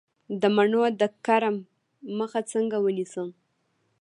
د 0.41 0.43
مڼو 0.55 0.81
د 1.01 1.03
کرم 1.25 1.55
مخه 2.19 2.41
څنګه 2.51 2.77
ونیسم؟ 2.85 3.29